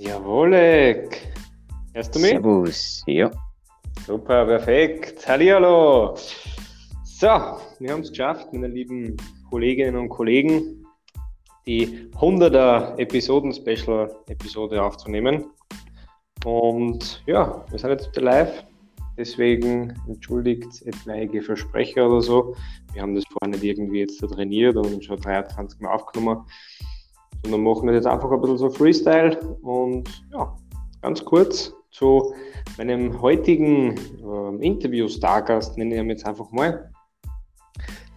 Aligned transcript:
Jawolek. 0.00 1.34
Hörst 1.92 2.14
du 2.14 2.20
mich? 2.20 2.30
Servus, 2.30 3.02
ja. 3.08 3.32
Super, 4.06 4.46
perfekt. 4.46 5.26
Hallihallo. 5.26 6.14
So, 7.02 7.26
wir 7.80 7.90
haben 7.90 8.02
es 8.02 8.10
geschafft, 8.10 8.52
meine 8.52 8.68
lieben 8.68 9.16
Kolleginnen 9.50 9.96
und 9.96 10.08
Kollegen, 10.08 10.86
die 11.66 12.08
100er 12.14 12.96
Episoden-Special-Episode 12.96 14.80
aufzunehmen. 14.80 15.46
Und 16.44 17.20
ja, 17.26 17.64
wir 17.68 17.78
sind 17.80 17.90
jetzt 17.90 18.14
live. 18.16 18.64
Deswegen 19.16 20.00
entschuldigt 20.06 20.80
etwaige 20.86 21.42
Versprecher 21.42 22.08
oder 22.08 22.22
so. 22.22 22.54
Wir 22.92 23.02
haben 23.02 23.16
das 23.16 23.24
vorher 23.32 23.48
nicht 23.48 23.64
irgendwie 23.64 23.98
jetzt 23.98 24.20
trainiert 24.20 24.76
und 24.76 25.04
schon 25.04 25.20
23 25.20 25.80
Mal 25.80 25.90
aufgenommen. 25.90 26.46
Sondern 27.42 27.62
machen 27.62 27.86
das 27.86 27.96
jetzt 27.96 28.06
einfach 28.06 28.30
ein 28.30 28.40
bisschen 28.40 28.58
so 28.58 28.70
Freestyle. 28.70 29.38
Und 29.62 30.08
ja, 30.32 30.56
ganz 31.02 31.24
kurz 31.24 31.72
zu 31.90 32.32
meinem 32.76 33.20
heutigen 33.20 33.96
äh, 33.96 34.66
Interview-Stargast, 34.66 35.78
nenne 35.78 35.94
ich 35.94 36.00
ihn 36.00 36.10
jetzt 36.10 36.26
einfach 36.26 36.50
mal. 36.50 36.90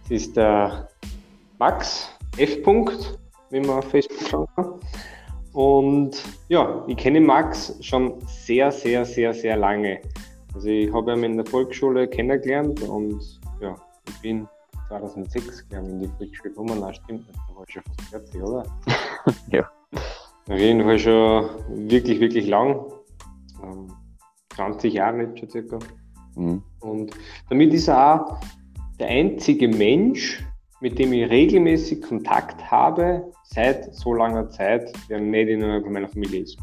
Das 0.02 0.10
ist 0.10 0.36
der 0.36 0.88
Max 1.58 2.10
F. 2.36 2.58
wie 2.66 3.60
man 3.60 3.78
auf 3.78 3.84
Facebook 3.84 4.28
schauen 4.28 4.46
kann. 4.56 4.80
Und 5.52 6.22
ja, 6.48 6.82
ich 6.86 6.96
kenne 6.96 7.20
Max 7.20 7.76
schon 7.80 8.14
sehr, 8.26 8.72
sehr, 8.72 9.04
sehr, 9.04 9.34
sehr 9.34 9.56
lange. 9.56 10.00
Also 10.54 10.68
ich 10.68 10.92
habe 10.92 11.12
ihn 11.12 11.24
in 11.24 11.36
der 11.36 11.46
Volksschule 11.46 12.08
kennengelernt 12.08 12.82
und 12.82 13.40
ja, 13.60 13.74
ich 14.08 14.20
bin 14.20 14.48
2006, 15.00 15.68
glaube 15.68 15.86
ich, 15.86 15.92
in 15.92 16.00
die 16.00 16.08
Volksschule 16.08 16.50
gekommen. 16.50 16.80
Nein, 16.80 16.94
stimmt 16.94 17.26
nicht, 17.26 17.38
da 17.48 17.56
war 17.56 17.64
ich 17.66 17.74
schon 17.74 17.82
fast 17.82 18.10
fertig, 18.10 18.42
oder? 18.42 18.64
ja. 19.50 19.70
Auf 20.48 20.58
jeden 20.58 20.82
Fall 20.82 20.98
schon 20.98 21.88
wirklich, 21.88 22.20
wirklich 22.20 22.46
lang. 22.48 22.84
20 24.54 24.90
ähm, 24.90 24.96
Jahre 24.96 25.22
jetzt 25.22 25.38
schon 25.38 25.50
circa. 25.50 25.78
Mhm. 26.34 26.62
Und 26.80 27.12
damit 27.48 27.72
ist 27.72 27.88
er 27.88 28.14
auch 28.14 28.40
der 28.98 29.08
einzige 29.08 29.68
Mensch, 29.68 30.44
mit 30.80 30.98
dem 30.98 31.12
ich 31.12 31.30
regelmäßig 31.30 32.02
Kontakt 32.02 32.70
habe, 32.70 33.32
seit 33.44 33.94
so 33.94 34.12
langer 34.12 34.50
Zeit, 34.50 34.92
der 35.08 35.20
nicht 35.20 35.48
in 35.48 35.60
meiner 35.60 36.08
Familie 36.08 36.40
ist. 36.40 36.58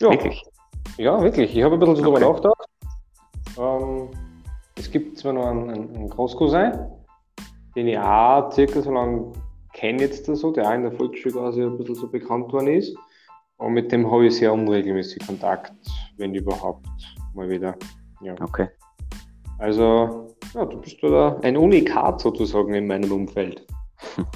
Ja. 0.00 0.10
Wirklich? 0.10 0.42
Ja, 0.98 1.22
wirklich. 1.22 1.56
Ich 1.56 1.62
habe 1.62 1.74
ein 1.74 1.80
bisschen 1.80 1.96
so 1.96 2.02
okay. 2.02 2.20
darüber 2.20 2.32
nachgedacht. 2.32 2.61
Es 4.76 4.90
gibt 4.90 5.18
zwar 5.18 5.32
noch 5.32 5.46
einen, 5.46 5.70
einen 5.70 6.08
Großcousin, 6.08 6.72
den 7.76 7.88
ich 7.88 7.98
auch 7.98 8.50
circa 8.52 8.82
so 8.82 8.90
lange 8.90 9.32
kenne 9.72 10.02
jetzt 10.02 10.26
so, 10.26 10.52
der 10.52 10.68
auch 10.68 10.74
in 10.74 10.82
der 10.82 10.92
Volksschule 10.92 11.34
quasi 11.34 11.62
ein 11.62 11.76
bisschen 11.78 11.94
so 11.94 12.08
bekannt 12.08 12.52
worden 12.52 12.68
ist. 12.68 12.96
Und 13.56 13.74
mit 13.74 13.92
dem 13.92 14.10
habe 14.10 14.26
ich 14.26 14.36
sehr 14.36 14.52
unregelmäßig 14.52 15.26
Kontakt, 15.26 15.72
wenn 16.16 16.34
überhaupt 16.34 16.86
mal 17.34 17.48
wieder. 17.48 17.76
Ja. 18.20 18.34
Okay. 18.40 18.68
Also, 19.58 20.34
ja, 20.54 20.64
du 20.64 20.80
bist 20.80 20.98
da 21.02 21.38
ein 21.42 21.56
Unikat 21.56 22.20
sozusagen 22.20 22.74
in 22.74 22.86
meinem 22.86 23.12
Umfeld. 23.12 23.64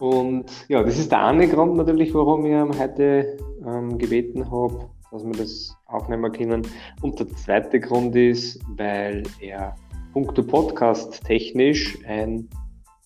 Und 0.00 0.50
ja, 0.68 0.82
das 0.82 0.98
ist 0.98 1.12
der 1.12 1.26
eine 1.26 1.46
Grund 1.46 1.76
natürlich, 1.76 2.14
warum 2.14 2.44
ich 2.46 2.78
heute 2.78 3.36
ähm, 3.66 3.98
gebeten 3.98 4.50
habe, 4.50 4.88
dass 5.10 5.24
wir 5.24 5.32
das 5.32 5.76
aufnehmen 5.86 6.30
können. 6.32 6.66
Und 7.02 7.18
der 7.18 7.28
zweite 7.28 7.80
Grund 7.80 8.14
ist, 8.16 8.60
weil 8.76 9.22
er 9.40 9.74
punkto 10.12 10.42
Podcast 10.42 11.24
technisch 11.24 11.98
ein 12.06 12.48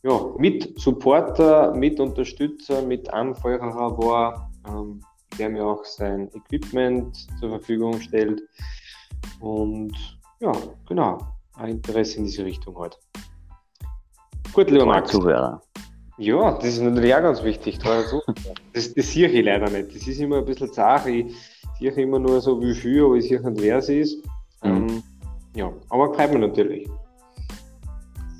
ja, 0.02 0.20
mit 0.36 0.78
Supporter, 0.78 1.74
mit 1.74 1.98
Unterstützer, 1.98 2.82
mit 2.82 3.08
Anfeuerer 3.12 3.96
war, 3.98 4.50
ähm, 4.68 5.00
der 5.38 5.48
mir 5.48 5.64
auch 5.64 5.84
sein 5.84 6.30
Equipment 6.34 7.26
zur 7.40 7.48
Verfügung 7.50 7.98
stellt. 8.00 8.42
Und 9.40 9.94
ja, 10.40 10.52
genau, 10.86 11.18
ein 11.54 11.70
Interesse 11.76 12.18
in 12.18 12.24
diese 12.24 12.44
Richtung 12.44 12.76
heute. 12.76 12.98
Gut, 14.52 14.70
lieber 14.70 14.86
Max. 14.86 15.10
Zuhörer. 15.10 15.62
Ja, 16.18 16.52
das 16.52 16.66
ist 16.66 16.82
natürlich 16.82 17.14
auch 17.14 17.22
ganz 17.22 17.42
wichtig. 17.42 17.78
Das, 18.72 18.92
das 18.92 19.12
sehe 19.12 19.28
ich 19.28 19.44
leider 19.44 19.70
nicht. 19.70 19.94
Das 19.94 20.08
ist 20.08 20.18
immer 20.18 20.38
ein 20.38 20.44
bisschen 20.44 20.72
zart. 20.72 21.06
Ich 21.06 21.32
sehe 21.92 22.04
immer 22.04 22.18
nur 22.18 22.40
so 22.40 22.60
wie 22.60 22.74
viel, 22.74 23.04
aber 23.04 23.16
ich 23.16 23.28
sehe 23.28 23.40
nicht, 23.40 23.62
wer 23.62 23.78
es 23.78 23.88
ist. 23.88 24.24
Mhm. 24.62 24.70
Ähm, 24.70 25.02
ja, 25.54 25.72
aber 25.90 26.14
freut 26.14 26.30
mich 26.30 26.40
natürlich. 26.40 26.88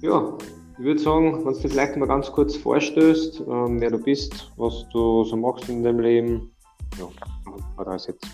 Ja, 0.01 0.37
ich 0.79 0.85
würde 0.85 1.01
sagen, 1.01 1.45
wenn 1.45 1.53
du 1.53 1.69
vielleicht 1.69 1.97
mal 1.97 2.07
ganz 2.07 2.31
kurz 2.31 2.57
vorstößt, 2.57 3.41
ähm, 3.41 3.81
wer 3.81 3.91
du 3.91 3.99
bist, 3.99 4.53
was 4.57 4.87
du 4.93 5.25
so 5.25 5.37
machst 5.37 5.69
in 5.69 5.83
deinem 5.83 6.01
Leben. 6.01 6.51
Ja, 6.99 7.07
ein 7.47 7.77
paar 7.77 7.99
Sätze. 7.99 8.27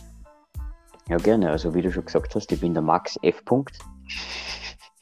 Ja, 1.08 1.16
gerne. 1.16 1.50
Also, 1.50 1.74
wie 1.74 1.82
du 1.82 1.92
schon 1.92 2.04
gesagt 2.04 2.34
hast, 2.34 2.50
ich 2.52 2.60
bin 2.60 2.72
der 2.72 2.82
Max 2.82 3.18
F. 3.22 3.42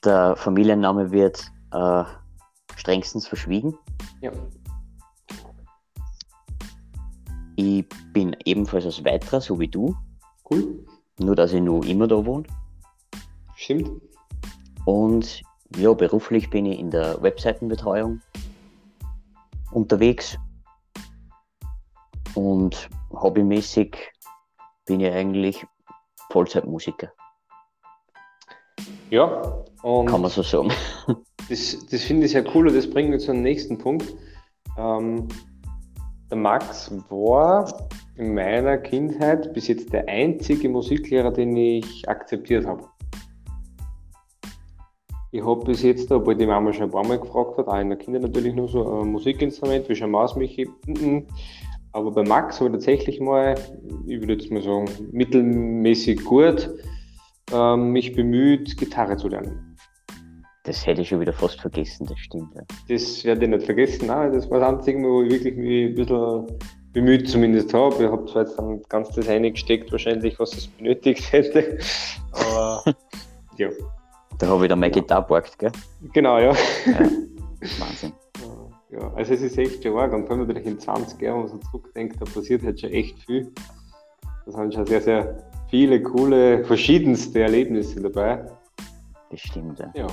Der 0.04 0.36
Familienname 0.36 1.10
wird 1.10 1.50
äh, 1.72 2.04
strengstens 2.76 3.26
verschwiegen. 3.26 3.76
Ja. 4.20 4.32
Ich 7.60 7.84
bin 8.12 8.36
ebenfalls 8.44 8.84
als 8.84 9.04
weiterer, 9.04 9.40
so 9.40 9.58
wie 9.58 9.66
du. 9.66 9.92
Cool. 10.48 10.86
Nur, 11.18 11.34
dass 11.34 11.52
ich 11.52 11.60
nur 11.60 11.84
immer 11.84 12.06
da 12.06 12.24
wohne. 12.24 12.44
Stimmt. 13.56 14.00
Und 14.84 15.42
ja, 15.76 15.92
beruflich 15.92 16.50
bin 16.50 16.66
ich 16.66 16.78
in 16.78 16.92
der 16.92 17.20
Webseitenbetreuung 17.20 18.20
unterwegs. 19.72 20.38
Und 22.36 22.88
hobbymäßig 23.10 24.12
bin 24.86 25.00
ich 25.00 25.10
eigentlich 25.12 25.66
Vollzeitmusiker. 26.30 27.10
Ja, 29.10 29.64
und 29.82 30.06
kann 30.06 30.20
man 30.20 30.30
so 30.30 30.42
sagen. 30.42 30.72
Das, 31.48 31.78
das 31.90 32.02
finde 32.02 32.26
ich 32.26 32.32
sehr 32.32 32.44
cool 32.54 32.68
und 32.68 32.74
das 32.74 32.90
bringt 32.90 33.08
mich 33.08 33.24
zum 33.24 33.40
nächsten 33.40 33.78
Punkt. 33.78 34.14
Ähm, 34.76 35.28
der 36.30 36.38
Max 36.38 36.92
war 37.08 37.88
in 38.16 38.34
meiner 38.34 38.78
Kindheit 38.78 39.52
bis 39.54 39.68
jetzt 39.68 39.92
der 39.92 40.08
einzige 40.08 40.68
Musiklehrer, 40.68 41.30
den 41.30 41.56
ich 41.56 42.08
akzeptiert 42.08 42.66
habe. 42.66 42.84
Ich 45.30 45.44
habe 45.44 45.64
bis 45.64 45.82
jetzt, 45.82 46.10
obwohl 46.10 46.36
die 46.36 46.46
Mama 46.46 46.72
schon 46.72 46.84
ein 46.84 46.90
paar 46.90 47.06
Mal 47.06 47.18
gefragt 47.18 47.58
hat, 47.58 47.68
auch 47.68 47.78
in 47.78 47.90
der 47.90 47.98
Kinder 47.98 48.18
natürlich 48.18 48.54
nur 48.54 48.68
so 48.68 49.02
ein 49.02 49.12
Musikinstrument, 49.12 49.88
wie 49.88 49.94
schon 49.94 50.10
Maus 50.10 50.36
Michi. 50.36 50.68
Aber 51.92 52.10
bei 52.10 52.22
Max 52.22 52.60
habe 52.60 52.70
ich 52.70 52.72
tatsächlich 52.72 53.20
mal, 53.20 53.54
ich 54.06 54.20
würde 54.20 54.34
jetzt 54.34 54.50
mal 54.50 54.62
sagen, 54.62 54.86
mittelmäßig 55.12 56.24
gut 56.24 56.70
ähm, 57.52 57.92
mich 57.92 58.14
bemüht, 58.14 58.76
Gitarre 58.76 59.16
zu 59.16 59.28
lernen. 59.28 59.67
Das 60.68 60.86
hätte 60.86 61.00
ich 61.00 61.08
schon 61.08 61.20
wieder 61.20 61.32
fast 61.32 61.58
vergessen, 61.62 62.06
das 62.06 62.18
stimmt. 62.18 62.54
Ja. 62.54 62.60
Das 62.90 63.24
werde 63.24 63.42
ich 63.42 63.50
nicht 63.50 63.64
vergessen. 63.64 64.08
Nein, 64.08 64.34
das 64.34 64.50
war 64.50 64.60
das 64.60 64.68
Einzige, 64.68 65.02
wo 65.02 65.22
ich 65.22 65.32
wirklich 65.32 65.56
mich 65.56 65.86
ein 65.86 65.94
bisschen 65.94 66.46
bemüht 66.92 67.26
zumindest 67.26 67.72
habe. 67.72 68.04
Ich 68.04 68.10
habe 68.10 68.26
zwar 68.26 68.42
jetzt 68.42 68.58
dann 68.58 68.82
ganz 68.90 69.08
das 69.12 69.30
eingesteckt, 69.30 69.90
wahrscheinlich, 69.90 70.38
was 70.38 70.52
es 70.52 70.66
benötigt 70.66 71.32
hätte. 71.32 71.78
Aber 72.32 72.84
ja. 73.56 73.70
Da 74.36 74.46
habe 74.46 74.66
ich 74.66 74.68
dann 74.68 74.78
meine 74.78 74.92
Gitarre 74.92 75.22
geparkt, 75.22 75.58
gell? 75.58 75.72
Genau, 76.12 76.38
ja. 76.38 76.52
ja. 76.52 77.00
Wahnsinn. 77.78 78.12
Ja, 78.90 79.10
also 79.14 79.32
es 79.32 79.40
ist 79.40 79.56
echt 79.56 79.82
schon 79.82 79.96
arg. 79.96 80.12
Und 80.12 80.26
vor 80.26 80.36
allem 80.36 80.46
natürlich 80.46 80.66
in 80.66 80.78
20 80.78 81.18
Jahren, 81.22 81.44
wenn 81.44 81.48
man 81.48 81.60
so 81.62 81.70
zurückdenkt, 81.70 82.20
da 82.20 82.26
passiert 82.26 82.62
halt 82.62 82.78
schon 82.78 82.90
echt 82.90 83.18
viel. 83.24 83.50
Da 84.44 84.52
sind 84.52 84.74
schon 84.74 84.84
sehr, 84.84 85.00
sehr 85.00 85.50
viele 85.70 86.02
coole, 86.02 86.62
verschiedenste 86.66 87.40
Erlebnisse 87.40 88.02
dabei. 88.02 88.44
Das 89.30 89.40
stimmt, 89.40 89.78
ja. 89.78 89.90
ja. 89.94 90.06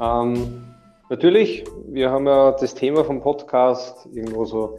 Ähm, 0.00 0.64
natürlich, 1.08 1.64
wir 1.88 2.10
haben 2.10 2.26
ja 2.26 2.52
das 2.52 2.74
Thema 2.74 3.04
vom 3.04 3.20
Podcast, 3.20 4.06
irgendwo 4.12 4.44
so 4.44 4.78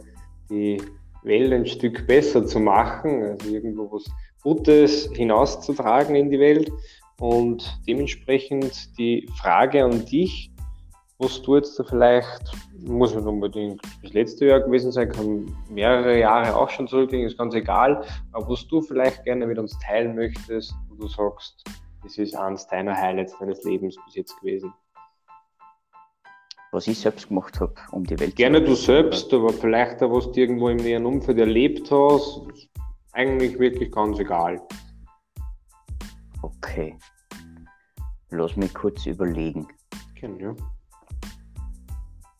die 0.50 0.80
Welt 1.22 1.52
ein 1.52 1.66
Stück 1.66 2.06
besser 2.06 2.46
zu 2.46 2.60
machen, 2.60 3.22
also 3.22 3.48
irgendwo 3.48 3.90
was 3.90 4.04
Gutes 4.42 5.10
hinauszutragen 5.12 6.14
in 6.14 6.30
die 6.30 6.38
Welt. 6.38 6.70
Und 7.18 7.80
dementsprechend 7.88 8.96
die 8.98 9.26
Frage 9.40 9.82
an 9.82 10.04
dich, 10.04 10.52
was 11.18 11.40
du 11.40 11.56
jetzt 11.56 11.78
da 11.78 11.84
vielleicht, 11.84 12.52
muss 12.78 13.14
nicht 13.14 13.26
unbedingt 13.26 13.80
das 14.02 14.12
letzte 14.12 14.46
Jahr 14.46 14.60
gewesen 14.60 14.92
sein, 14.92 15.10
kann 15.10 15.50
mehrere 15.70 16.18
Jahre 16.18 16.54
auch 16.54 16.68
schon 16.68 16.86
zurückgehen, 16.86 17.26
ist 17.26 17.38
ganz 17.38 17.54
egal, 17.54 18.04
aber 18.32 18.50
was 18.50 18.68
du 18.68 18.82
vielleicht 18.82 19.24
gerne 19.24 19.46
mit 19.46 19.58
uns 19.58 19.78
teilen 19.78 20.14
möchtest, 20.14 20.74
wo 20.90 20.96
du 20.96 21.08
sagst, 21.08 21.64
das 22.02 22.18
ist 22.18 22.36
eines 22.36 22.66
deiner 22.68 22.94
Highlights 22.94 23.34
deines 23.38 23.64
Lebens 23.64 23.96
bis 24.04 24.14
jetzt 24.14 24.38
gewesen 24.40 24.74
was 26.72 26.86
ich 26.86 26.98
selbst 26.98 27.28
gemacht 27.28 27.60
habe, 27.60 27.74
um 27.92 28.04
die 28.04 28.18
Welt 28.18 28.36
Gerne 28.36 28.62
du 28.62 28.74
selbst, 28.74 29.32
aber 29.32 29.52
vielleicht 29.52 30.02
auch, 30.02 30.12
was 30.12 30.30
du 30.32 30.40
irgendwo 30.40 30.68
im 30.68 30.78
näheren 30.78 31.06
Umfeld 31.06 31.38
erlebt 31.38 31.90
hast, 31.90 32.42
eigentlich 33.12 33.58
wirklich 33.58 33.90
ganz 33.90 34.18
egal. 34.18 34.60
Okay. 36.42 36.96
Lass 38.30 38.56
mich 38.56 38.74
kurz 38.74 39.06
überlegen. 39.06 39.66
Gerne, 40.14 40.40
ja. 40.40 40.54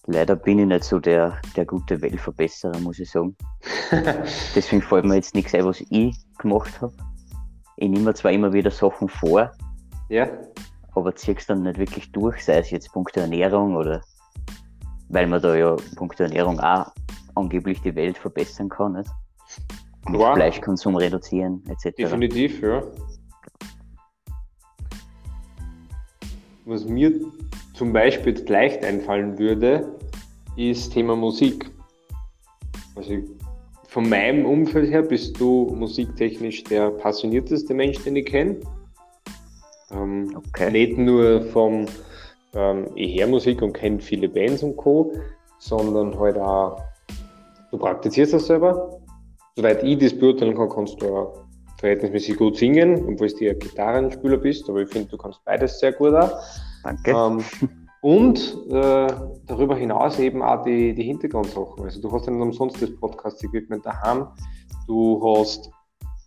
Leider 0.07 0.37
bin 0.37 0.61
ich 0.61 0.67
nicht 0.67 0.85
so 0.85 1.01
der, 1.01 1.41
der 1.57 1.65
gute 1.65 2.01
Weltverbesserer, 2.01 2.79
muss 2.81 2.99
ich 2.99 3.11
sagen. 3.11 3.37
Deswegen 4.55 4.83
fällt 4.83 5.05
mir 5.05 5.17
jetzt 5.17 5.35
nichts 5.35 5.55
ein, 5.55 5.65
was 5.65 5.81
ich 5.91 6.17
gemacht 6.39 6.81
habe. 6.81 6.95
Ich 7.77 7.89
nehme 7.89 8.15
zwar 8.15 8.33
immer 8.33 8.53
wieder 8.53 8.71
Sachen 8.71 9.09
vor, 9.09 9.51
Ja, 10.09 10.29
aber 10.97 11.15
ziehe 11.15 11.37
es 11.37 11.47
dann 11.47 11.63
nicht 11.63 11.79
wirklich 11.79 12.11
durch, 12.13 12.45
sei 12.45 12.59
es 12.59 12.71
jetzt 12.71 12.93
punkto 12.93 13.21
Ernährung 13.21 13.77
oder 13.77 14.01
weil 15.09 15.27
man 15.27 15.41
da 15.41 15.55
ja 15.55 15.77
punkto 15.97 16.25
Ernährung 16.25 16.61
auch 16.61 16.87
angeblich 17.35 17.81
die 17.83 17.95
Welt 17.95 18.19
verbessern 18.19 18.69
kann, 18.69 18.93
nicht? 18.93 19.11
Mit 20.09 20.21
Klar. 20.21 20.37
Fleischkonsum 20.37 20.97
reduzieren, 20.97 21.63
etc. 21.69 21.97
definitiv, 21.97 22.63
ja. 22.63 22.83
Was 26.65 26.85
mir 26.85 27.13
zum 27.75 27.93
Beispiel 27.93 28.35
leicht 28.49 28.85
einfallen 28.85 29.39
würde, 29.39 29.89
ist 30.57 30.93
Thema 30.93 31.15
Musik. 31.15 31.71
Also 32.95 33.19
von 33.89 34.09
meinem 34.09 34.45
Umfeld 34.47 34.91
her 34.91 35.03
bist 35.03 35.39
du 35.41 35.73
musiktechnisch 35.75 36.65
der 36.65 36.91
passionierteste 36.91 37.75
Mensch, 37.75 38.03
den 38.05 38.17
ich 38.17 38.27
kenne. 38.27 38.57
Ähm, 39.91 40.37
Okay. 40.49 40.71
Nicht 40.71 40.99
nur 40.99 41.43
vom 41.53 41.87
ähm, 42.57 42.87
ich 42.95 43.21
höre 43.21 43.29
Musik 43.29 43.63
und 43.63 43.73
kenne 43.73 44.01
viele 44.01 44.29
Bands 44.29 44.63
und 44.63 44.77
Co., 44.77 45.13
sondern 45.59 46.19
halt 46.19 46.39
auch, 46.39 46.81
du 47.71 47.79
praktizierst 47.79 48.33
das 48.33 48.47
selber. 48.47 49.01
Soweit 49.57 49.83
ich 49.83 49.99
das 49.99 50.19
beurteilen 50.19 50.57
kann, 50.57 50.69
kannst 50.69 51.01
du 51.01 51.07
auch 51.07 51.47
verhältnismäßig 51.79 52.37
gut 52.37 52.57
singen, 52.57 53.07
obwohl 53.09 53.29
du 53.29 53.45
ja 53.45 53.55
Gitarrenspieler 53.55 54.39
bist, 54.39 54.69
aber 54.69 54.83
ich 54.83 54.89
finde, 54.89 55.09
du 55.09 55.17
kannst 55.17 55.45
beides 55.45 55.79
sehr 55.79 55.93
gut 55.93 56.15
auch. 56.15 56.31
Danke. 56.83 57.11
Ähm, 57.11 57.45
und 58.03 58.39
äh, 58.71 59.07
darüber 59.47 59.77
hinaus 59.77 60.19
eben 60.19 60.43
auch 60.43 60.63
die, 60.63 60.95
die 60.95 61.03
Hintergrundsachen. 61.03 61.85
Also 61.85 62.01
du 62.01 62.13
hast 62.13 62.27
ja 62.27 62.33
nicht 62.33 62.43
umsonst 62.43 62.81
das 62.81 62.95
Podcast-Equipment 62.97 63.85
daheim. 63.85 64.29
Du 64.87 65.21
hast 65.25 65.71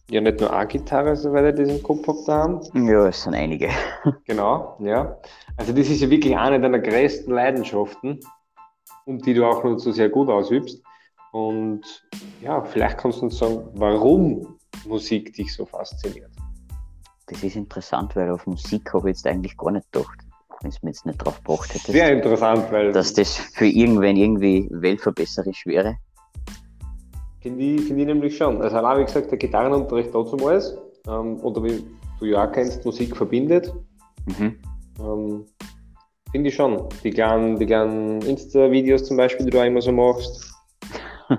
ja 0.09 0.21
nicht 0.21 0.39
nur 0.39 0.51
eine 0.53 0.67
Gitarre, 0.67 1.15
soweit 1.15 1.59
ich 1.59 1.69
im 1.69 1.83
Kopf 1.83 2.07
habe 2.07 2.19
daheim. 2.25 2.87
Ja, 2.87 3.07
es 3.07 3.23
sind 3.23 3.33
einige. 3.33 3.69
Genau, 4.25 4.77
ja. 4.79 5.17
Also 5.57 5.73
das 5.73 5.89
ist 5.89 6.01
ja 6.01 6.09
wirklich 6.09 6.37
eine 6.37 6.59
deiner 6.59 6.79
größten 6.79 7.33
Leidenschaften 7.33 8.19
und 9.05 9.25
die 9.25 9.33
du 9.33 9.45
auch 9.45 9.63
noch 9.63 9.77
so 9.77 9.91
sehr 9.91 10.09
gut 10.09 10.29
ausübst. 10.29 10.81
Und 11.31 11.81
ja, 12.41 12.61
vielleicht 12.63 12.97
kannst 12.97 13.19
du 13.19 13.25
uns 13.25 13.37
sagen, 13.37 13.61
warum 13.73 14.57
Musik 14.85 15.33
dich 15.33 15.53
so 15.53 15.65
fasziniert. 15.65 16.31
Das 17.27 17.43
ist 17.43 17.55
interessant, 17.55 18.15
weil 18.15 18.31
auf 18.31 18.47
Musik 18.47 18.91
habe 18.93 19.11
ich 19.11 19.17
jetzt 19.17 19.27
eigentlich 19.27 19.55
gar 19.57 19.71
nicht 19.71 19.91
gedacht, 19.91 20.17
wenn 20.61 20.71
es 20.71 20.81
mir 20.81 20.89
jetzt 20.89 21.05
nicht 21.05 21.19
drauf 21.19 21.37
gebracht 21.43 21.73
hätte, 21.73 21.91
Sehr 21.91 22.11
interessant, 22.11 22.71
weil 22.71 22.91
dass 22.91 23.13
das 23.13 23.37
für 23.37 23.67
irgendwen 23.67 24.17
irgendwie 24.17 24.67
weltverbesserisch 24.71 25.65
wäre. 25.65 25.97
Finde 27.41 27.63
ich, 27.63 27.81
find 27.81 27.99
ich 27.99 28.05
nämlich 28.05 28.35
schon. 28.37 28.61
Also 28.61 28.77
allein 28.77 28.99
wie 28.99 29.05
gesagt, 29.05 29.31
der 29.31 29.37
Gitarrenunterricht 29.37 30.13
damals, 30.13 30.77
ähm, 31.07 31.39
oder 31.41 31.63
wie 31.63 31.83
du 32.19 32.25
ja 32.25 32.45
auch 32.47 32.51
kennst, 32.51 32.83
Musik 32.85 33.15
verbindet, 33.15 33.73
Mhm. 34.25 34.59
ähm, 34.99 35.45
finde 36.31 36.49
ich 36.49 36.55
schon. 36.55 36.83
Die 37.03 37.09
kleinen, 37.11 37.57
die 37.57 37.65
kleinen 37.65 38.21
Insta-Videos 38.21 39.05
zum 39.05 39.17
Beispiel, 39.17 39.45
die 39.45 39.51
du 39.51 39.59
auch 39.59 39.65
immer 39.65 39.81
so 39.81 39.91
machst. 39.91 40.53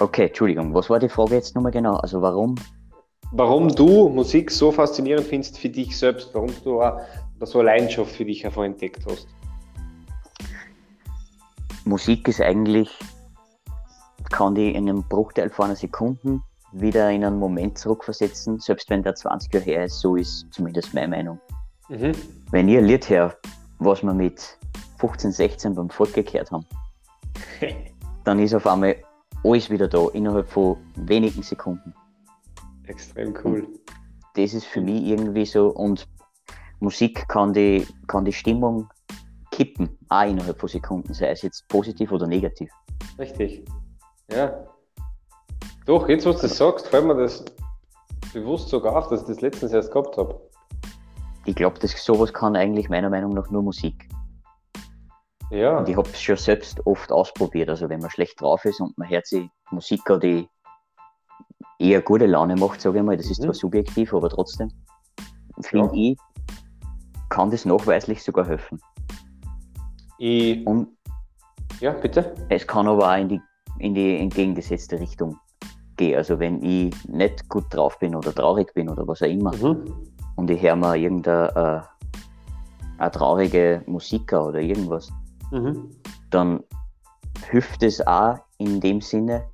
Okay, 0.00 0.26
Entschuldigung, 0.26 0.74
was 0.74 0.90
war 0.90 0.98
die 0.98 1.08
Frage 1.08 1.34
jetzt 1.36 1.54
nochmal 1.54 1.70
genau? 1.70 1.94
Also 1.96 2.20
warum? 2.20 2.56
Warum 3.30 3.68
du 3.68 4.08
Musik 4.08 4.50
so 4.50 4.72
faszinierend 4.72 5.26
findest 5.26 5.58
für 5.58 5.68
dich 5.68 5.96
selbst, 5.96 6.34
warum 6.34 6.50
du 6.64 6.82
auch 6.82 6.98
so 7.42 7.60
eine 7.60 7.66
Leidenschaft 7.66 8.10
für 8.10 8.24
dich 8.24 8.44
einfach 8.44 8.64
entdeckt 8.64 9.04
hast. 9.06 9.28
Musik 11.84 12.26
ist 12.26 12.40
eigentlich, 12.40 12.90
kann 14.32 14.54
die 14.54 14.74
in 14.74 14.88
einem 14.88 15.04
Bruchteil 15.04 15.50
von 15.50 15.66
einer 15.66 15.76
Sekunde 15.76 16.40
wieder 16.72 17.10
in 17.10 17.24
einen 17.24 17.38
Moment 17.38 17.78
zurückversetzen, 17.78 18.58
selbst 18.58 18.90
wenn 18.90 19.02
der 19.02 19.14
20 19.14 19.52
Jahre 19.52 19.64
her 19.64 19.84
ist, 19.84 20.00
so 20.00 20.16
ist 20.16 20.46
zumindest 20.50 20.94
meine 20.94 21.08
Meinung. 21.08 21.38
Mhm. 21.88 22.12
Wenn 22.50 22.68
ihr 22.68 22.78
ein 22.78 22.86
Lied 22.86 23.08
hört, 23.08 23.36
was 23.78 24.02
wir 24.02 24.14
mit 24.14 24.58
15, 24.98 25.32
16 25.32 25.74
beim 25.74 25.90
Volk 25.90 26.14
gehört 26.14 26.50
haben, 26.50 26.66
dann 28.24 28.38
ist 28.38 28.54
auf 28.54 28.66
einmal 28.66 28.96
alles 29.44 29.70
wieder 29.70 29.88
da, 29.88 30.08
innerhalb 30.12 30.48
von 30.48 30.76
wenigen 30.96 31.42
Sekunden. 31.42 31.94
Extrem 32.86 33.34
cool. 33.44 33.68
Das 34.34 34.54
ist 34.54 34.64
für 34.64 34.80
mich 34.80 35.04
irgendwie 35.04 35.44
so, 35.44 35.68
und 35.68 36.08
Musik 36.80 37.28
kann 37.28 37.52
die, 37.52 37.86
kann 38.06 38.24
die 38.24 38.32
Stimmung 38.32 38.88
kippen, 39.50 39.98
auch 40.08 40.26
innerhalb 40.26 40.58
von 40.58 40.68
Sekunden, 40.68 41.12
sei 41.12 41.30
es 41.30 41.42
jetzt 41.42 41.68
positiv 41.68 42.10
oder 42.12 42.26
negativ. 42.26 42.70
Richtig. 43.18 43.64
Ja. 44.30 44.52
Doch, 45.86 46.08
jetzt, 46.08 46.26
was 46.26 46.36
du 46.36 46.42
das 46.42 46.56
sagst, 46.56 46.86
fällt 46.88 47.04
mir 47.04 47.16
das 47.16 47.44
bewusst 48.32 48.68
sogar 48.68 48.96
auf, 48.96 49.08
dass 49.08 49.22
ich 49.22 49.26
das 49.26 49.40
letztens 49.40 49.72
erst 49.72 49.92
gehabt 49.92 50.16
habe. 50.16 50.40
Ich 51.44 51.54
glaube, 51.56 51.78
dass 51.80 51.92
sowas 52.04 52.32
kann 52.32 52.54
eigentlich 52.56 52.88
meiner 52.88 53.10
Meinung 53.10 53.32
nach 53.34 53.50
nur 53.50 53.62
Musik. 53.62 54.08
Ja. 55.50 55.78
Und 55.78 55.88
ich 55.88 55.96
habe 55.96 56.08
es 56.08 56.20
schon 56.22 56.36
selbst 56.36 56.86
oft 56.86 57.10
ausprobiert. 57.12 57.68
Also 57.68 57.88
wenn 57.88 58.00
man 58.00 58.10
schlecht 58.10 58.40
drauf 58.40 58.64
ist 58.64 58.80
und 58.80 58.96
man 58.96 59.08
hört 59.10 59.26
sich 59.26 59.50
Musik 59.70 60.08
an, 60.08 60.20
die 60.20 60.48
eher 61.78 62.00
gute 62.00 62.26
Laune 62.26 62.54
macht, 62.56 62.80
sage 62.80 62.98
ich 62.98 63.04
mal, 63.04 63.16
das 63.16 63.26
ist 63.30 63.40
Mhm. 63.40 63.44
zwar 63.46 63.54
subjektiv, 63.54 64.14
aber 64.14 64.30
trotzdem, 64.30 64.70
finde 65.62 65.86
Ja. 65.88 65.92
ich, 66.12 66.18
kann 67.28 67.50
das 67.50 67.64
nachweislich 67.64 68.22
sogar 68.22 68.46
helfen. 68.46 68.80
Ich, 70.18 70.64
Und 70.66 70.88
ja, 71.80 71.92
bitte. 71.92 72.34
es 72.48 72.66
kann 72.66 72.86
aber 72.86 73.10
auch 73.12 73.16
in 73.18 73.28
die, 73.28 73.40
in 73.78 73.94
die 73.94 74.18
entgegengesetzte 74.18 74.98
Richtung 75.00 75.36
gehen. 75.96 76.16
Also 76.16 76.38
wenn 76.38 76.62
ich 76.62 76.92
nicht 77.08 77.48
gut 77.48 77.64
drauf 77.70 77.98
bin 77.98 78.14
oder 78.14 78.34
traurig 78.34 78.72
bin 78.74 78.88
oder 78.88 79.06
was 79.06 79.22
auch 79.22 79.26
immer 79.26 79.54
Mhm. 79.56 79.92
und 80.36 80.50
ich 80.50 80.62
höre 80.62 80.76
mir 80.76 80.96
irgendeine 80.96 81.86
äh, 82.98 83.10
traurige 83.10 83.82
Musik 83.86 84.32
an 84.32 84.42
oder 84.48 84.60
irgendwas, 84.60 85.10
Mhm. 85.50 85.90
dann 86.30 86.62
hilft 87.50 87.82
es 87.82 88.06
auch 88.06 88.38
in 88.58 88.80
dem 88.80 89.00
Sinne, 89.00 89.44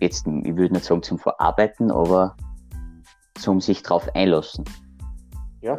jetzt, 0.00 0.26
ich 0.26 0.56
würde 0.56 0.74
nicht 0.74 0.84
sagen 0.84 1.02
zum 1.02 1.18
Verarbeiten, 1.18 1.90
aber 1.90 2.36
zum 3.36 3.60
sich 3.60 3.82
drauf 3.82 4.08
einlassen. 4.14 4.64
Ja, 5.62 5.78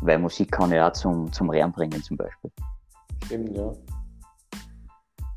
Weil 0.00 0.18
Musik 0.18 0.50
kann 0.52 0.70
ja 0.72 0.88
auch 0.88 0.92
zum, 0.92 1.32
zum 1.32 1.50
Rehren 1.50 1.72
bringen 1.72 2.02
zum 2.02 2.16
Beispiel. 2.16 2.50
stimmt, 3.26 3.56
ja. 3.56 3.72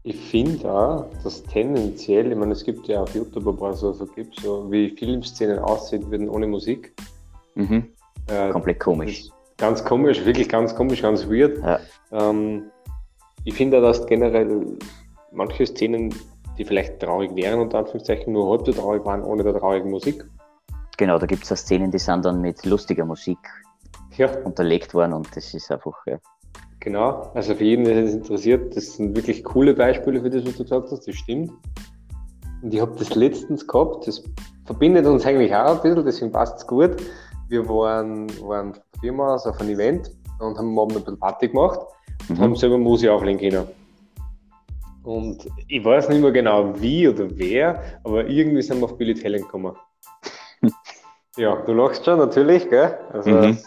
Ich 0.07 0.15
finde 0.15 0.71
auch, 0.71 1.05
dass 1.21 1.43
tendenziell, 1.43 2.31
ich 2.31 2.37
meine, 2.37 2.53
es 2.53 2.63
gibt 2.63 2.87
ja 2.87 3.01
auf 3.01 3.13
YouTube 3.13 3.45
ein 3.45 3.57
paar 3.57 3.73
so, 3.73 3.91
so 3.91 4.05
Clips, 4.05 4.41
so 4.41 4.71
wie 4.71 4.89
Filmszenen 4.91 5.59
aussehen 5.59 6.09
würden 6.09 6.29
ohne 6.29 6.47
Musik. 6.47 6.93
Mhm. 7.55 7.89
Äh, 8.27 8.49
Komplett 8.51 8.79
komisch. 8.79 9.29
Ganz 9.57 9.83
komisch, 9.83 10.23
wirklich 10.23 10.47
ganz 10.47 10.73
komisch, 10.73 11.01
ganz 11.01 11.27
weird. 11.27 11.57
Ja. 11.61 11.79
Ähm, 12.13 12.71
ich 13.43 13.55
finde, 13.55 13.81
dass 13.81 14.07
generell 14.07 14.77
manche 15.33 15.65
Szenen, 15.65 16.15
die 16.57 16.63
vielleicht 16.63 17.01
traurig 17.01 17.35
wären, 17.35 17.59
unter 17.59 17.79
Anführungszeichen, 17.79 18.31
nur 18.31 18.49
halb 18.49 18.65
so 18.65 18.71
traurig 18.71 19.03
waren, 19.03 19.25
ohne 19.25 19.43
der 19.43 19.59
traurigen 19.59 19.91
Musik. 19.91 20.23
Genau, 20.95 21.19
da 21.19 21.25
gibt 21.25 21.43
es 21.43 21.59
Szenen, 21.59 21.91
die 21.91 21.99
sind 21.99 22.23
dann 22.23 22.39
mit 22.39 22.65
lustiger 22.65 23.03
Musik 23.03 23.39
Ja, 24.15 24.31
unterlegt 24.45 24.93
worden 24.93 25.11
und 25.11 25.35
das 25.35 25.53
ist 25.53 25.69
einfach, 25.69 25.97
ja. 26.05 26.17
Genau. 26.87 27.29
Also 27.33 27.53
für 27.53 27.63
jeden, 27.65 27.83
der 27.83 28.01
das 28.01 28.13
interessiert, 28.13 28.75
das 28.75 28.93
sind 28.95 29.15
wirklich 29.15 29.43
coole 29.43 29.73
Beispiele 29.73 30.21
für 30.21 30.29
das, 30.29 30.45
was 30.45 30.55
du 30.55 30.63
gesagt 30.63 30.89
hast, 30.91 31.05
das 31.07 31.15
stimmt. 31.15 31.51
Und 32.63 32.73
ich 32.73 32.79
habe 32.79 32.95
das 32.97 33.13
letztens 33.13 33.67
gehabt, 33.67 34.07
das 34.07 34.23
verbindet 34.65 35.05
uns 35.05 35.25
eigentlich 35.25 35.53
auch 35.53 35.75
ein 35.75 35.81
bisschen, 35.81 36.05
deswegen 36.05 36.31
passt 36.31 36.57
es 36.57 36.67
gut. 36.67 36.91
Wir 37.49 37.67
waren, 37.67 38.27
waren 38.41 38.73
von 38.73 38.83
der 38.93 39.01
Firma 39.01 39.35
aus 39.35 39.45
auf 39.45 39.59
einem 39.59 39.71
Event 39.71 40.11
und 40.39 40.57
haben 40.57 40.69
am 40.69 40.79
Abend 40.79 40.95
ein 40.97 41.03
bisschen 41.03 41.19
Party 41.19 41.47
gemacht 41.49 41.79
und 42.29 42.39
haben 42.39 42.51
Mhm. 42.51 42.55
selber 42.55 42.77
Musik 42.77 43.09
auflegen 43.09 43.39
können. 43.39 43.67
Und 45.03 45.45
ich 45.67 45.83
weiß 45.83 46.09
nicht 46.09 46.21
mehr 46.21 46.31
genau 46.31 46.73
wie 46.79 47.07
oder 47.07 47.27
wer, 47.31 47.81
aber 48.03 48.27
irgendwie 48.27 48.61
sind 48.61 48.79
wir 48.79 48.85
auf 48.85 48.97
Billy 48.97 49.13
Talent 49.13 49.43
gekommen. 49.43 49.73
ja, 51.37 51.55
du 51.65 51.73
lachst 51.73 52.03
schon, 52.05 52.17
natürlich, 52.17 52.69
gell? 52.69 52.97
Also, 53.13 53.29
Mhm. 53.29 53.57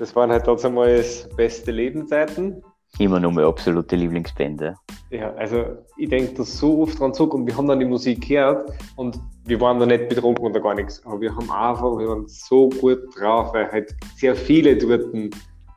Das 0.00 0.16
waren 0.16 0.30
halt 0.30 0.44
trotzdem 0.44 0.74
mal 0.74 1.04
beste 1.36 1.70
Lebenszeiten. 1.70 2.62
Immer 2.98 3.20
noch 3.20 3.30
meine 3.30 3.46
absolute 3.46 3.96
Lieblingsband. 3.96 4.74
Ja. 5.10 5.34
Also 5.34 5.64
ich 5.98 6.08
denke 6.08 6.32
da 6.34 6.42
so 6.42 6.82
oft 6.82 6.98
dran 6.98 7.12
zurück 7.12 7.34
und 7.34 7.46
wir 7.46 7.56
haben 7.56 7.68
dann 7.68 7.78
die 7.78 7.86
Musik 7.86 8.26
gehört 8.26 8.72
und 8.96 9.20
wir 9.44 9.60
waren 9.60 9.78
da 9.78 9.86
nicht 9.86 10.08
betrunken 10.08 10.44
oder 10.46 10.58
gar 10.58 10.74
nichts. 10.74 11.04
Aber 11.04 11.20
wir 11.20 11.30
haben 11.30 11.50
einfach, 11.50 11.98
wir 11.98 12.08
waren 12.08 12.26
so 12.26 12.70
gut 12.70 13.00
drauf, 13.16 13.52
weil 13.52 13.70
halt 13.70 13.94
sehr 14.16 14.34
viele 14.34 14.76
dort 14.76 15.14
einen 15.14 15.30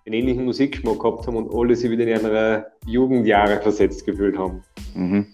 ähnlichen 0.05 0.45
Musikgeschmack 0.45 0.99
gehabt 0.99 1.27
haben 1.27 1.35
und 1.35 1.53
alle 1.53 1.75
sich 1.75 1.91
wieder 1.91 2.03
in 2.03 2.21
ihre 2.23 2.67
Jugendjahre 2.85 3.59
versetzt 3.59 4.05
gefühlt 4.05 4.37
haben. 4.37 4.63
Mhm. 4.95 5.27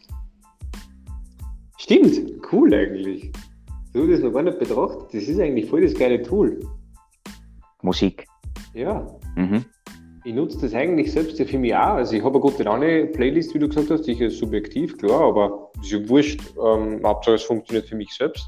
Stimmt, 1.77 2.41
cool 2.51 2.73
eigentlich. 2.73 3.31
Du 3.93 4.07
das 4.07 4.19
noch 4.19 4.31
gar 4.31 4.43
nicht 4.43 4.59
betrachtet. 4.59 5.13
Das 5.13 5.29
ist 5.29 5.39
eigentlich 5.39 5.69
voll 5.69 5.81
das 5.81 5.93
geile 5.93 6.21
Tool. 6.23 6.59
Musik. 7.81 8.28
Ja, 8.73 9.05
Mhm. 9.35 9.65
ich 10.23 10.33
nutze 10.33 10.59
das 10.61 10.73
eigentlich 10.73 11.11
selbst 11.11 11.39
ja 11.39 11.45
für 11.45 11.57
mich 11.57 11.75
auch. 11.75 11.95
Also 11.95 12.15
ich 12.15 12.23
habe 12.23 12.33
eine 12.35 12.41
gute 12.41 12.63
Laune-Playlist, 12.63 13.53
wie 13.55 13.59
du 13.59 13.67
gesagt 13.67 13.89
hast, 13.89 14.03
sicher 14.05 14.29
subjektiv, 14.29 14.97
klar, 14.97 15.21
aber 15.21 15.71
ist 15.81 15.91
ja 15.91 16.07
wurscht. 16.09 16.41
Ähm, 16.63 17.01
Hauptsache 17.03 17.35
es 17.35 17.43
funktioniert 17.43 17.87
für 17.87 17.95
mich 17.95 18.11
selbst. 18.13 18.47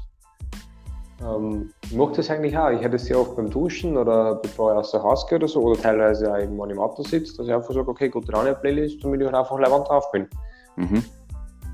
Ähm, 1.22 1.70
ich 1.84 1.94
mache 1.96 2.12
das 2.16 2.30
eigentlich 2.30 2.56
auch. 2.56 2.70
Ich 2.70 2.80
hätte 2.80 2.96
es 2.96 3.04
sehr 3.06 3.18
oft 3.18 3.36
beim 3.36 3.48
Duschen 3.50 3.96
oder 3.96 4.36
bevor 4.36 4.72
ich 4.72 4.78
aus 4.78 4.90
der 4.90 5.02
Haus 5.02 5.26
gehe 5.28 5.38
oder 5.38 5.48
so, 5.48 5.60
oder 5.62 5.80
teilweise 5.80 6.32
auch 6.32 6.38
eben, 6.38 6.58
wenn 6.58 6.70
ich 6.70 6.76
im 6.76 6.80
Auto 6.82 7.02
sitze, 7.02 7.36
dass 7.36 7.46
ich 7.46 7.52
einfach 7.54 7.72
sage, 7.72 7.88
okay, 7.88 8.08
gute 8.08 8.32
Laune-Playlist, 8.32 9.02
damit 9.04 9.20
ich 9.20 9.26
halt 9.26 9.36
einfach 9.36 9.58
leibend 9.58 9.88
drauf 9.88 10.10
bin. 10.10 10.26
Mhm. 10.76 11.04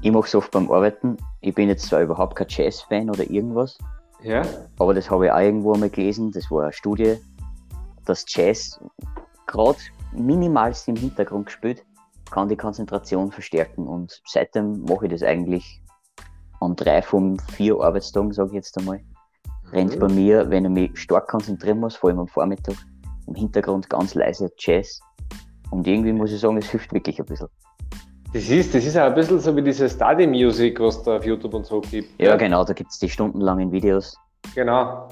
Ich 0.02 0.12
mache 0.12 0.26
es 0.26 0.34
oft 0.34 0.50
beim 0.52 0.70
Arbeiten. 0.70 1.16
Ich 1.40 1.54
bin 1.54 1.68
jetzt 1.68 1.86
zwar 1.86 2.02
überhaupt 2.02 2.36
kein 2.36 2.46
Jazz-Fan 2.48 3.10
oder 3.10 3.28
irgendwas, 3.28 3.78
Ja? 4.22 4.42
aber 4.78 4.94
das 4.94 5.10
habe 5.10 5.26
ich 5.26 5.32
auch 5.32 5.40
irgendwo 5.40 5.72
einmal 5.72 5.90
gelesen. 5.90 6.30
Das 6.32 6.50
war 6.50 6.64
eine 6.64 6.72
Studie, 6.72 7.16
dass 8.08 8.24
Jazz 8.28 8.80
gerade 9.46 9.78
minimalst 10.12 10.88
im 10.88 10.96
Hintergrund 10.96 11.46
gespielt 11.46 11.84
kann 12.30 12.48
die 12.48 12.56
Konzentration 12.56 13.32
verstärken. 13.32 13.86
Und 13.86 14.20
seitdem 14.26 14.82
mache 14.84 15.06
ich 15.06 15.12
das 15.12 15.22
eigentlich 15.22 15.82
an 16.60 16.76
drei 16.76 17.02
von 17.02 17.38
vier 17.52 17.80
Arbeitstagen, 17.80 18.32
sage 18.32 18.50
ich 18.50 18.54
jetzt 18.56 18.76
einmal. 18.78 19.00
Rennt 19.72 19.94
Mhm. 19.96 20.00
bei 20.00 20.08
mir, 20.08 20.50
wenn 20.50 20.64
ich 20.64 20.70
mich 20.70 20.98
stark 20.98 21.28
konzentrieren 21.28 21.80
muss, 21.80 21.96
vor 21.96 22.10
allem 22.10 22.20
am 22.20 22.28
Vormittag, 22.28 22.76
im 23.26 23.34
Hintergrund 23.34 23.88
ganz 23.90 24.14
leise 24.14 24.50
Jazz. 24.58 25.00
Und 25.70 25.86
irgendwie 25.86 26.12
muss 26.12 26.32
ich 26.32 26.40
sagen, 26.40 26.56
es 26.56 26.70
hilft 26.70 26.92
wirklich 26.92 27.18
ein 27.18 27.26
bisschen. 27.26 27.48
Das 28.32 28.48
ist, 28.48 28.74
das 28.74 28.84
ist 28.84 28.96
auch 28.96 29.04
ein 29.04 29.14
bisschen 29.14 29.40
so 29.40 29.54
wie 29.56 29.62
diese 29.62 29.88
Study 29.88 30.26
Music, 30.26 30.80
was 30.80 31.02
da 31.02 31.16
auf 31.16 31.24
YouTube 31.24 31.54
und 31.54 31.64
so 31.64 31.80
gibt. 31.80 32.20
Ja, 32.20 32.36
genau, 32.36 32.64
da 32.64 32.72
gibt 32.72 32.90
es 32.90 32.98
die 32.98 33.08
stundenlangen 33.08 33.72
Videos. 33.72 34.16
Genau. 34.54 35.08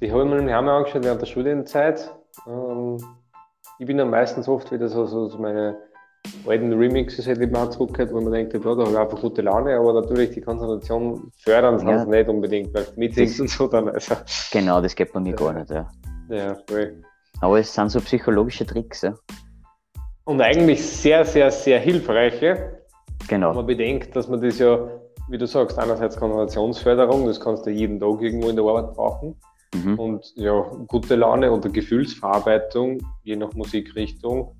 Die 0.00 0.12
habe 0.12 0.24
ich 0.24 0.28
mir 0.28 0.42
mal 0.42 0.68
angeschaut 0.76 1.04
während 1.04 1.20
der 1.22 1.26
Studienzeit. 1.26 2.14
Ähm, 2.46 2.98
ich 3.78 3.86
bin 3.86 3.96
dann 3.98 4.10
meistens 4.10 4.48
oft 4.48 4.70
wieder 4.72 4.88
so, 4.88 5.06
so, 5.06 5.28
so 5.28 5.38
meine 5.38 5.76
alten 6.46 6.72
Remixes 6.72 7.26
hätte 7.26 7.44
ich 7.44 7.50
mal 7.50 7.70
zurückgehört, 7.70 8.12
wo 8.12 8.20
man 8.20 8.32
denkt, 8.32 8.52
ja, 8.52 8.58
da 8.58 8.68
habe 8.68 8.82
ich 8.90 8.98
einfach 8.98 9.20
gute 9.20 9.42
Laune, 9.42 9.76
aber 9.76 9.92
natürlich 9.94 10.30
die 10.30 10.40
Konzentration 10.40 11.30
fördern 11.38 11.78
sie 11.78 11.86
Ja. 11.86 12.04
nicht 12.04 12.28
unbedingt, 12.28 12.74
weil 12.74 12.86
mitsingst 12.96 13.40
und 13.40 13.48
so 13.50 13.66
dann. 13.68 13.88
Also, 13.88 14.16
Genau, 14.52 14.80
das 14.80 14.94
geht 14.94 15.12
bei 15.12 15.20
mir 15.20 15.34
gar 15.34 15.52
nicht. 15.52 15.70
Ja. 15.70 15.88
ja, 16.28 16.56
voll. 16.68 17.02
Aber 17.40 17.58
es 17.58 17.72
sind 17.72 17.90
so 17.90 18.00
psychologische 18.00 18.66
Tricks. 18.66 19.02
Ja. 19.02 19.14
Und 20.24 20.40
eigentlich 20.40 20.84
sehr, 20.84 21.24
sehr, 21.24 21.50
sehr 21.50 21.78
hilfreiche, 21.78 22.80
wenn 23.20 23.28
Genau. 23.28 23.54
man 23.54 23.66
bedenkt, 23.66 24.14
dass 24.16 24.28
man 24.28 24.40
das 24.42 24.58
ja, 24.58 24.78
wie 25.28 25.38
du 25.38 25.46
sagst, 25.46 25.78
einerseits 25.78 26.16
Konzentrationsförderung, 26.16 27.26
das 27.26 27.40
kannst 27.40 27.64
du 27.66 27.70
jeden 27.70 28.00
Tag 28.00 28.20
irgendwo 28.20 28.48
in 28.48 28.56
der 28.56 28.64
Arbeit 28.64 28.94
brauchen. 28.94 29.36
Mhm. 29.74 29.98
Und 29.98 30.32
ja, 30.36 30.60
gute 30.86 31.16
Laune 31.16 31.52
oder 31.52 31.68
Gefühlsverarbeitung, 31.68 33.00
je 33.22 33.36
nach 33.36 33.52
Musikrichtung, 33.54 34.54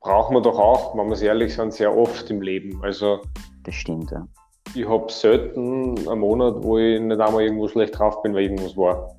braucht 0.00 0.30
man 0.32 0.42
doch 0.42 0.58
auch, 0.58 0.96
wenn 0.96 1.06
wir 1.06 1.14
es 1.14 1.22
ehrlich 1.22 1.54
sind, 1.54 1.72
sehr 1.72 1.96
oft 1.96 2.30
im 2.30 2.40
Leben. 2.40 2.82
Also 2.82 3.20
Das 3.64 3.74
stimmt. 3.74 4.10
Ja. 4.10 4.26
ich 4.74 4.88
habe 4.88 5.10
selten 5.10 5.96
einen 6.08 6.20
Monat, 6.20 6.62
wo 6.62 6.78
ich 6.78 7.00
nicht 7.00 7.20
einmal 7.20 7.42
irgendwo 7.42 7.68
schlecht 7.68 7.98
drauf 7.98 8.22
bin, 8.22 8.34
weil 8.34 8.42
irgendwas 8.44 8.76
war. 8.76 9.16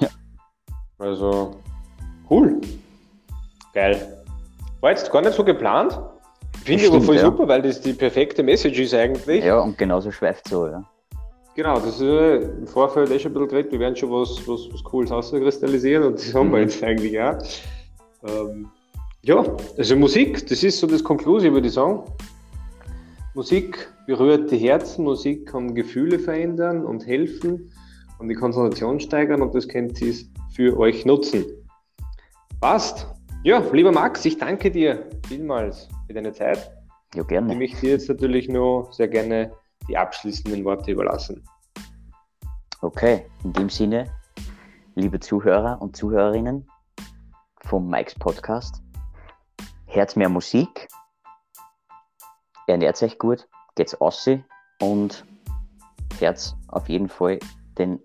Ja. 0.00 0.08
Also 0.98 1.56
cool. 2.28 2.60
Geil. 3.72 4.24
War 4.80 4.90
jetzt 4.90 5.10
gar 5.10 5.22
nicht 5.22 5.34
so 5.34 5.44
geplant. 5.44 5.98
Finde 6.64 6.82
ich 6.82 6.90
aber 6.90 7.00
voll 7.00 7.16
ja. 7.16 7.22
super, 7.22 7.48
weil 7.48 7.62
das 7.62 7.80
die 7.80 7.92
perfekte 7.92 8.42
Message 8.42 8.78
ist 8.78 8.94
eigentlich. 8.94 9.44
ja, 9.44 9.60
und 9.60 9.78
genauso 9.78 10.10
schweift 10.10 10.48
so. 10.48 10.66
Ja. 10.66 10.84
Genau, 11.56 11.74
das 11.74 11.96
ist 11.96 12.02
äh, 12.02 12.36
im 12.36 12.66
Vorfeld 12.66 13.10
eh 13.10 13.18
schon 13.18 13.32
ein 13.32 13.34
bisschen 13.34 13.48
geredet. 13.48 13.72
Wir 13.72 13.80
werden 13.80 13.96
schon 13.96 14.10
was, 14.10 14.46
was, 14.46 14.72
was 14.72 14.84
Cooles 14.84 15.10
auskristallisieren 15.10 16.04
und 16.04 16.18
das 16.18 16.32
haben 16.34 16.52
wir 16.52 16.60
jetzt 16.60 16.82
eigentlich 16.82 17.20
auch. 17.20 17.38
Ähm, 18.26 18.68
ja, 19.22 19.44
also 19.76 19.96
Musik, 19.96 20.46
das 20.46 20.62
ist 20.62 20.78
so 20.78 20.86
das 20.86 21.02
Konklusive, 21.02 21.52
würde 21.52 21.66
ich 21.66 21.74
sagen. 21.74 22.04
Musik 23.34 23.88
berührt 24.06 24.50
die 24.50 24.58
Herzen, 24.58 25.04
Musik 25.04 25.46
kann 25.46 25.74
Gefühle 25.74 26.18
verändern 26.18 26.84
und 26.84 27.06
helfen 27.06 27.70
und 28.18 28.28
die 28.28 28.34
Konzentration 28.34 28.98
steigern 29.00 29.42
und 29.42 29.54
das 29.54 29.68
könnt 29.68 30.00
ihr 30.00 30.14
für 30.54 30.78
euch 30.78 31.04
nutzen. 31.04 31.44
Passt. 32.60 33.06
Ja, 33.44 33.62
lieber 33.72 33.92
Max, 33.92 34.24
ich 34.24 34.36
danke 34.36 34.70
dir 34.70 35.06
vielmals 35.26 35.88
für 36.06 36.12
deine 36.12 36.32
Zeit. 36.32 36.70
ja, 37.14 37.22
Ich 37.22 37.28
gerne. 37.28 37.54
möchte 37.54 37.80
dir 37.80 37.90
jetzt 37.90 38.08
natürlich 38.08 38.48
nur 38.48 38.92
sehr 38.92 39.08
gerne 39.08 39.52
die 39.88 39.96
abschließenden 39.96 40.64
Worte 40.64 40.92
überlassen. 40.92 41.44
Okay, 42.80 43.26
in 43.44 43.52
dem 43.52 43.68
Sinne, 43.68 44.10
liebe 44.94 45.20
Zuhörer 45.20 45.80
und 45.80 45.96
Zuhörerinnen 45.96 46.68
vom 47.62 47.88
Mike's 47.88 48.14
Podcast, 48.14 48.82
hört 49.86 50.16
mehr 50.16 50.28
Musik, 50.28 50.88
ernährt 52.66 53.02
euch 53.02 53.18
gut, 53.18 53.46
geht's 53.74 53.94
aussehen 54.00 54.44
und 54.80 55.24
hört 56.18 56.56
auf 56.68 56.88
jeden 56.88 57.08
Fall 57.08 57.38
den 57.76 58.00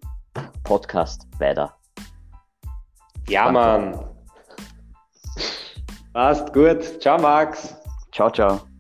Podcast 0.64 1.28
weiter. 1.40 1.78
Ja, 3.28 3.52
Danke. 3.52 3.98
Mann. 3.98 4.16
Passt 6.14 6.54
gut. 6.54 7.02
Ciao, 7.02 7.20
Max. 7.20 7.76
Ciao, 8.12 8.30
ciao. 8.30 8.75